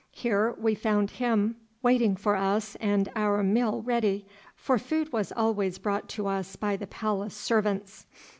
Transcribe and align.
Here 0.13 0.53
we 0.57 0.73
found 0.73 1.11
him 1.11 1.57
waiting 1.83 2.15
for 2.15 2.35
us 2.35 2.75
and 2.77 3.07
our 3.15 3.43
meal 3.43 3.83
ready, 3.83 4.25
for 4.55 4.79
food 4.79 5.13
was 5.13 5.31
always 5.31 5.77
brought 5.77 6.09
to 6.17 6.25
us 6.25 6.55
by 6.55 6.75
the 6.75 6.87
palace 6.87 7.35
servants. 7.35 8.07